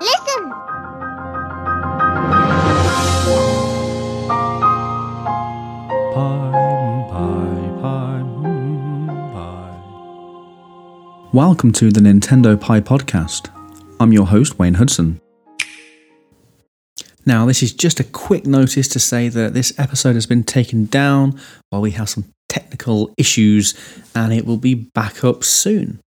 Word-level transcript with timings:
Listen. 0.00 0.50
Pie, 6.12 7.06
pie, 7.10 8.22
pie. 9.32 9.80
Welcome 11.32 11.72
to 11.72 11.90
the 11.90 12.00
Nintendo 12.00 12.60
Pi 12.60 12.80
Podcast. 12.80 13.48
I'm 13.98 14.12
your 14.12 14.26
host, 14.26 14.58
Wayne 14.58 14.74
Hudson. 14.74 15.20
Now, 17.24 17.46
this 17.46 17.62
is 17.62 17.72
just 17.72 17.98
a 17.98 18.04
quick 18.04 18.44
notice 18.46 18.88
to 18.88 18.98
say 18.98 19.30
that 19.30 19.54
this 19.54 19.72
episode 19.78 20.14
has 20.14 20.26
been 20.26 20.44
taken 20.44 20.84
down 20.86 21.40
while 21.70 21.80
we 21.80 21.92
have 21.92 22.10
some 22.10 22.26
technical 22.48 23.14
issues 23.16 23.74
and 24.14 24.32
it 24.32 24.44
will 24.44 24.58
be 24.58 24.74
back 24.74 25.24
up 25.24 25.42
soon. 25.42 26.00